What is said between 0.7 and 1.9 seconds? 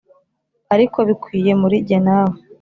ariko bikwiye muri